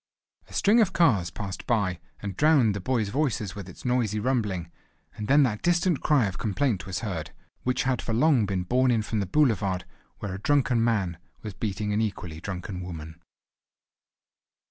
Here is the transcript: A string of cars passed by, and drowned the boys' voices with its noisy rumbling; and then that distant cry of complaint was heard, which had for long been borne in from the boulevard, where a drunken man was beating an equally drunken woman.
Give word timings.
A 0.47 0.53
string 0.53 0.81
of 0.81 0.93
cars 0.93 1.29
passed 1.29 1.67
by, 1.67 1.99
and 2.23 2.35
drowned 2.35 2.73
the 2.73 2.79
boys' 2.81 3.09
voices 3.09 3.53
with 3.53 3.69
its 3.69 3.85
noisy 3.85 4.19
rumbling; 4.19 4.71
and 5.15 5.27
then 5.27 5.43
that 5.43 5.61
distant 5.61 6.01
cry 6.01 6.25
of 6.25 6.39
complaint 6.39 6.87
was 6.87 7.01
heard, 7.01 7.29
which 7.61 7.83
had 7.83 8.01
for 8.01 8.11
long 8.11 8.47
been 8.47 8.63
borne 8.63 8.89
in 8.89 9.03
from 9.03 9.19
the 9.19 9.27
boulevard, 9.27 9.85
where 10.17 10.33
a 10.33 10.39
drunken 10.41 10.83
man 10.83 11.19
was 11.43 11.53
beating 11.53 11.93
an 11.93 12.01
equally 12.01 12.39
drunken 12.41 12.81
woman. 12.81 13.21